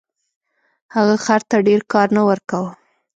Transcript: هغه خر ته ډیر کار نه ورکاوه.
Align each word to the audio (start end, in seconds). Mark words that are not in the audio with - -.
هغه 0.95 1.15
خر 1.25 1.41
ته 1.49 1.55
ډیر 1.67 1.81
کار 1.91 2.07
نه 2.17 2.21
ورکاوه. 2.29 2.71